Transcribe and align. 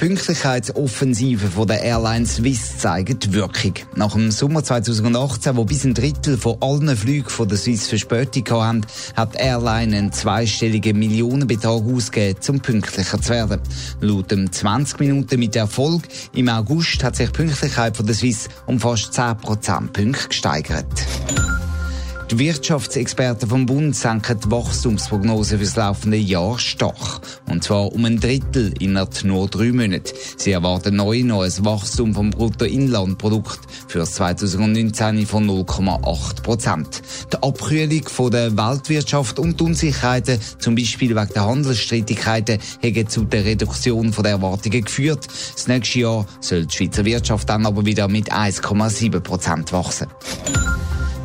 Pünktlichkeitsoffensive 0.00 1.48
von 1.48 1.68
der 1.68 1.82
Airline 1.82 2.24
Swiss 2.24 2.78
zeigt 2.78 3.34
Wirkung. 3.34 3.74
Nach 3.96 4.14
dem 4.14 4.30
Sommer 4.30 4.64
2018, 4.64 5.58
wo 5.58 5.66
bis 5.66 5.84
ein 5.84 5.92
Drittel 5.92 6.38
von 6.38 6.56
allen 6.62 6.96
Flügen 6.96 7.28
von 7.28 7.46
der 7.46 7.58
Swiss 7.58 7.86
Verspätung 7.86 8.48
hatten, 8.48 8.86
hat 9.14 9.34
die 9.34 9.40
Airline 9.40 9.94
einen 9.94 10.10
zweistelligen 10.10 10.98
Millionenbetrag 10.98 11.82
ausgegeben, 11.84 12.40
um 12.48 12.60
pünktlicher 12.60 13.20
zu 13.20 13.28
werden. 13.28 13.60
Laut 14.00 14.30
dem 14.30 14.50
20 14.50 15.00
Minuten 15.00 15.38
mit 15.38 15.54
Erfolg 15.54 16.04
im 16.32 16.48
August 16.48 17.04
hat 17.04 17.16
sich 17.16 17.28
die 17.28 17.36
Pünktlichkeit 17.36 17.94
von 17.94 18.06
der 18.06 18.14
Swiss 18.14 18.48
um 18.64 18.80
fast 18.80 19.12
10 19.12 19.36
Prozentpunkte 19.36 20.28
gesteigert. 20.28 20.86
Die 22.30 22.38
Wirtschaftsexperten 22.38 23.48
vom 23.48 23.66
Bund 23.66 23.96
senken 23.96 24.38
die 24.38 24.50
Wachstumsprognose 24.52 25.58
für 25.58 25.64
das 25.64 25.74
laufende 25.74 26.16
Jahr 26.16 26.60
stark. 26.60 27.20
Und 27.48 27.64
zwar 27.64 27.92
um 27.92 28.04
ein 28.04 28.20
Drittel 28.20 28.72
innerhalb 28.78 29.24
nur 29.24 29.48
drei 29.48 29.72
Monaten. 29.72 30.14
Sie 30.36 30.52
erwarten 30.52 30.94
neu 30.94 31.24
noch 31.24 31.42
ein 31.42 31.64
Wachstum 31.64 32.14
vom 32.14 32.30
Bruttoinlandprodukt 32.30 33.58
für 33.88 34.04
2019 34.04 35.26
von 35.26 35.44
0,8 35.44 36.42
Prozent. 36.44 37.02
Die 37.32 37.42
Abkühlung 37.42 38.04
von 38.04 38.30
der 38.30 38.56
Weltwirtschaft 38.56 39.40
und 39.40 39.58
die 39.58 39.64
Unsicherheiten, 39.64 40.38
zum 40.60 40.76
Beispiel 40.76 41.16
wegen 41.16 41.34
der 41.34 41.46
Handelsstreitigkeiten, 41.46 42.60
haben 42.80 43.08
zu 43.08 43.24
der 43.24 43.44
Reduktion 43.44 44.12
der 44.12 44.30
Erwartungen 44.30 44.84
geführt. 44.84 45.26
Das 45.26 45.66
nächste 45.66 45.98
Jahr 45.98 46.26
soll 46.40 46.66
die 46.66 46.76
Schweizer 46.76 47.04
Wirtschaft 47.04 47.48
dann 47.48 47.66
aber 47.66 47.84
wieder 47.84 48.06
mit 48.06 48.32
1,7 48.32 49.18
Prozent 49.18 49.72
wachsen. 49.72 50.06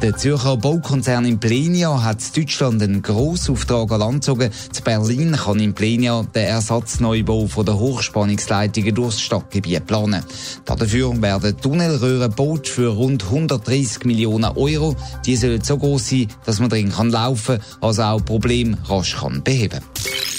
Der 0.05 0.15
Zürcher 0.15 0.55
Baukonzern 0.55 1.25
Implenia 1.25 2.03
hat 2.03 2.19
in 2.21 2.43
Deutschland 2.43 2.79
einen 2.83 3.01
Grossauftrag 3.01 3.91
an 3.91 3.99
Land 4.01 4.13
gezogen. 4.17 4.51
Zu 4.71 4.83
Berlin 4.83 5.31
kann 5.31 5.59
Implenia 5.59 6.21
den 6.21 6.43
Ersatzneubau 6.43 7.47
der 7.63 7.79
Hochspannungsleitungen 7.79 8.93
durchs 8.93 9.19
Stadtgebiet 9.19 9.87
planen. 9.87 10.23
Dafür 10.63 11.19
werden 11.23 11.59
Tunnelröhren 11.59 12.29
gebaut 12.29 12.67
für 12.67 12.89
rund 12.89 13.23
130 13.23 14.05
Millionen 14.05 14.55
Euro. 14.55 14.95
Die 15.25 15.35
sollen 15.35 15.63
so 15.63 15.75
groß 15.75 16.07
sein, 16.07 16.27
dass 16.45 16.59
man 16.59 16.69
drin 16.69 16.93
laufen 17.09 17.57
kann, 17.57 17.65
also 17.81 18.03
auch 18.03 18.23
Probleme 18.23 18.77
rasch 18.87 19.15
kann 19.15 19.41
beheben 19.41 19.79
kann. 19.79 20.34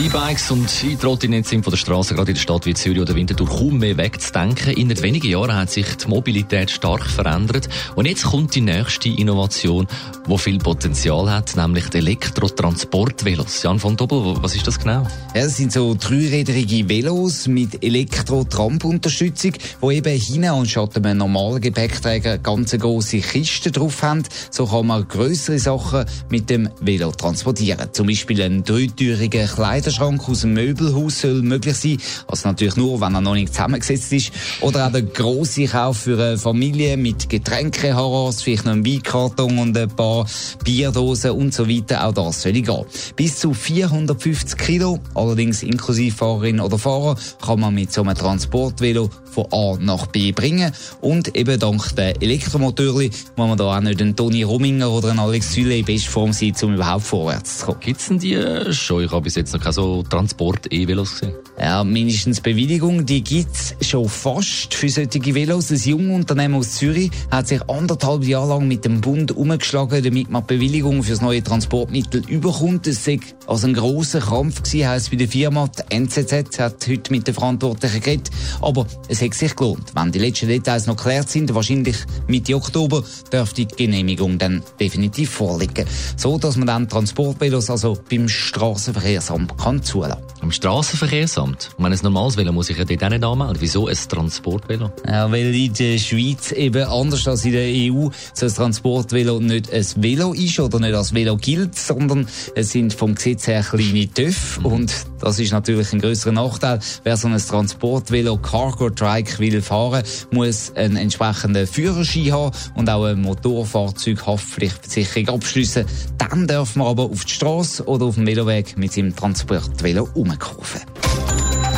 E-Bikes 0.00 0.52
und 0.52 0.84
E-Trottinetten 0.84 1.42
sind 1.42 1.64
von 1.64 1.72
der 1.72 1.76
Straße 1.76 2.14
gerade 2.14 2.30
in 2.30 2.36
der 2.36 2.40
Stadt 2.40 2.66
wie 2.66 2.74
Zürich 2.74 3.00
oder 3.00 3.16
Winterthur 3.16 3.48
kaum 3.48 3.78
mehr 3.78 3.96
wegzudenken. 3.96 4.74
In 4.74 4.96
wenigen 5.02 5.26
Jahren 5.26 5.56
hat 5.56 5.70
sich 5.70 5.86
die 5.96 6.06
Mobilität 6.06 6.70
stark 6.70 7.04
verändert 7.04 7.68
und 7.96 8.06
jetzt 8.06 8.22
kommt 8.22 8.54
die 8.54 8.60
nächste 8.60 9.08
Innovation, 9.08 9.88
die 10.28 10.38
viel 10.38 10.58
Potenzial 10.58 11.28
hat, 11.28 11.56
nämlich 11.56 11.88
die 11.88 11.98
Elektrotransportvelos. 11.98 13.64
Jan 13.64 13.80
von 13.80 13.96
Doppel, 13.96 14.36
was 14.40 14.54
ist 14.54 14.68
das 14.68 14.78
genau? 14.78 15.02
Ja, 15.34 15.42
das 15.42 15.56
sind 15.56 15.72
so 15.72 15.96
dreiräderige 15.98 16.88
Velos 16.88 17.48
mit 17.48 17.82
Elektro-Tramp-Unterstützung, 17.82 19.54
die 19.82 19.94
eben 19.94 20.16
hinten 20.16 20.44
anstatt 20.44 20.96
einem 20.96 21.18
normalen 21.18 21.60
Gepäckträger 21.60 22.38
ganz 22.38 22.70
große 22.70 23.18
Kisten 23.18 23.72
drauf 23.72 24.00
haben. 24.02 24.22
So 24.52 24.64
kann 24.66 24.86
man 24.86 25.08
größere 25.08 25.58
Sachen 25.58 26.04
mit 26.28 26.50
dem 26.50 26.68
Velo 26.80 27.10
transportieren. 27.10 27.88
Zum 27.90 28.06
Beispiel 28.06 28.40
einen 28.42 28.62
dreitürigen 28.62 29.48
Kleider 29.48 29.87
Kleiderschrank 29.88 30.28
aus 30.28 30.42
dem 30.42 30.52
Möbelhaus 30.52 31.20
soll 31.20 31.40
möglich 31.40 31.76
sein. 31.76 31.96
Also 32.26 32.48
natürlich 32.48 32.76
nur, 32.76 33.00
wenn 33.00 33.14
er 33.14 33.22
noch 33.22 33.32
nicht 33.32 33.54
zusammengesetzt 33.54 34.12
ist. 34.12 34.32
Oder 34.60 34.86
auch 34.86 34.92
der 34.92 35.02
grosse 35.02 35.64
Kauf 35.64 35.98
für 35.98 36.22
eine 36.22 36.36
Familie 36.36 36.98
mit 36.98 37.30
Getränkeharas, 37.30 38.42
vielleicht 38.42 38.66
noch 38.66 38.72
ein 38.72 38.84
Weinkarton 38.84 39.58
und 39.58 39.76
ein 39.76 39.88
paar 39.88 40.26
Bierdosen 40.62 41.30
und 41.30 41.54
so 41.54 41.66
weiter. 41.66 42.06
Auch 42.06 42.12
das 42.12 42.42
soll 42.42 42.52
gehen. 42.52 42.84
Bis 43.16 43.38
zu 43.38 43.54
450 43.54 44.58
Kilo, 44.58 44.98
allerdings 45.14 45.62
inklusive 45.62 46.14
Fahrerin 46.14 46.60
oder 46.60 46.78
Fahrer, 46.78 47.16
kann 47.40 47.60
man 47.60 47.74
mit 47.74 47.90
so 47.90 48.02
einem 48.02 48.14
Transportvelo 48.14 49.08
von 49.38 49.52
A 49.52 49.76
nach 49.80 50.06
B 50.06 50.32
bringen. 50.32 50.72
Und 51.00 51.36
eben 51.36 51.58
dank 51.58 51.94
der 51.94 52.20
Elektromotoren 52.20 53.10
muss 53.36 53.48
man 53.48 53.56
da 53.56 53.76
auch 53.76 53.80
nicht 53.80 54.00
einen 54.00 54.16
Toni 54.16 54.42
Rominger 54.42 54.90
oder 54.90 55.10
einen 55.10 55.20
Alex 55.20 55.52
Süle 55.52 55.76
in 55.76 55.84
Bestform 55.84 56.32
sein, 56.32 56.54
um 56.62 56.74
überhaupt 56.74 57.04
vorwärts 57.04 57.58
zu 57.58 57.66
kommen. 57.66 57.80
Gibt's 57.80 58.08
denn 58.08 58.18
die 58.18 58.72
schon? 58.72 59.04
Ich 59.04 59.10
habe 59.10 59.22
bis 59.22 59.36
jetzt 59.36 59.52
noch 59.52 59.60
keine 59.60 59.72
so 59.72 60.02
Transport-E-Velos 60.02 61.20
gesehen. 61.20 61.34
Ja, 61.60 61.84
mindestens 61.84 62.40
Bewilligung, 62.40 63.04
die 63.06 63.22
gibt's 63.22 63.74
schon 63.80 64.08
fast 64.08 64.74
für 64.74 64.88
solche 64.88 65.34
Velos. 65.34 65.70
Ein 65.70 65.78
junges 65.78 66.16
Unternehmen 66.16 66.54
aus 66.56 66.72
Zürich 66.72 67.10
hat 67.30 67.48
sich 67.48 67.60
anderthalb 67.68 68.24
Jahre 68.24 68.48
lang 68.48 68.68
mit 68.68 68.84
dem 68.84 69.00
Bund 69.00 69.32
umgeschlagen, 69.32 70.02
damit 70.02 70.30
man 70.30 70.46
Bewilligung 70.46 71.02
für 71.02 71.10
das 71.12 71.20
neue 71.20 71.42
Transportmittel 71.42 72.22
überkommt. 72.28 72.86
Es 72.86 73.04
sei 73.04 73.20
also 73.46 73.66
ein 73.66 73.74
grosser 73.74 74.20
Kampf 74.20 74.62
heisst 74.72 75.10
bei 75.10 75.16
der 75.16 75.28
Firma. 75.28 75.68
Die 75.68 75.96
NZZ 75.96 76.58
hat 76.58 76.86
heute 76.88 77.12
mit 77.12 77.26
den 77.26 77.34
Verantwortlichen 77.34 78.00
geredet. 78.00 78.30
Aber 78.60 78.86
es 79.08 79.22
hat 79.28 79.34
sich 79.34 79.56
gelohnt. 79.56 79.92
Wenn 79.94 80.12
die 80.12 80.18
letzten 80.18 80.48
Details 80.48 80.86
noch 80.86 80.96
geklärt 80.96 81.28
sind, 81.28 81.54
wahrscheinlich 81.54 81.96
Mitte 82.26 82.54
Oktober, 82.54 83.02
dürfte 83.32 83.66
die 83.66 83.76
Genehmigung 83.76 84.38
dann 84.38 84.62
definitiv 84.80 85.30
vorliegen. 85.30 85.86
So, 86.16 86.38
dass 86.38 86.56
man 86.56 86.66
dann 86.66 86.88
Transportvelos 86.88 87.70
also 87.70 87.98
beim 88.10 88.28
Straßenverkehrsamt 88.28 89.56
kann 89.58 89.82
zulassen. 89.82 90.22
Am 90.40 90.52
Straßenverkehrsamt? 90.52 91.70
Und 91.76 91.84
wenn 91.84 91.92
ein 91.92 91.98
normales 92.02 92.36
Velo 92.36 92.52
muss 92.52 92.70
ich 92.70 92.78
ja 92.78 92.84
dort 92.84 93.04
auch 93.04 93.08
nicht 93.08 93.24
anmelden. 93.24 93.56
Wieso 93.60 93.88
ein 93.88 93.96
Transportvelo? 93.96 94.92
Ja, 95.06 95.30
weil 95.30 95.54
in 95.54 95.72
der 95.72 95.98
Schweiz 95.98 96.52
eben 96.52 96.84
anders 96.84 97.26
als 97.26 97.44
in 97.44 97.52
der 97.52 97.68
EU 97.68 98.08
so 98.32 98.46
ein 98.46 98.54
Transportvelo 98.54 99.40
nicht 99.40 99.72
ein 99.72 99.84
Velo 99.96 100.32
ist 100.32 100.60
oder 100.60 100.78
nicht 100.78 100.94
als 100.94 101.12
Velo 101.12 101.36
gilt, 101.36 101.76
sondern 101.76 102.28
es 102.54 102.70
sind 102.70 102.94
vom 102.94 103.14
Gesetz 103.14 103.46
her 103.46 103.64
kleine 103.68 104.08
TÜV 104.08 104.60
mhm. 104.60 104.66
und 104.66 104.94
das 105.20 105.38
ist 105.38 105.52
natürlich 105.52 105.92
ein 105.92 106.00
größerer 106.00 106.32
Nachteil. 106.32 106.80
Wer 107.04 107.16
so 107.16 107.28
ein 107.28 107.36
Transportvelo 107.36 108.38
Cargo 108.38 108.90
Trike 108.90 109.38
will 109.38 109.62
fahren, 109.62 110.02
muss 110.30 110.72
einen 110.74 110.96
entsprechenden 110.96 111.64
Führerschein 111.66 112.32
haben 112.32 112.56
und 112.74 112.90
auch 112.90 113.04
eine 113.04 113.16
Motorfahrzeughaftpflichtversicherung 113.16 115.36
abschließen. 115.36 115.86
Dann 116.18 116.46
darf 116.46 116.76
man 116.76 116.88
aber 116.88 117.04
auf 117.04 117.24
die 117.24 117.32
Straße 117.32 117.86
oder 117.86 118.04
auf 118.06 118.16
dem 118.16 118.26
Veloweg 118.26 118.78
mit 118.78 118.92
seinem 118.92 119.14
Transportvelo 119.14 120.08
umkaufen. 120.14 120.80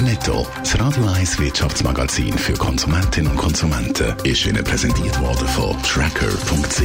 Netto, 0.01 0.47
das 0.59 0.81
Radio 0.81 1.07
1 1.07 1.39
Wirtschaftsmagazin 1.39 2.33
für 2.39 2.55
Konsumentinnen 2.55 3.33
und 3.33 3.37
Konsumenten, 3.37 4.15
ist 4.25 4.47
Ihnen 4.47 4.65
präsentiert 4.65 5.21
worden 5.21 5.47
von 5.49 5.77
Tracker.ch. 5.83 6.81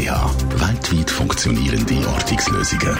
Weltweit 0.59 1.09
funktionierende 1.09 2.05
Ortungslösungen. 2.09 2.99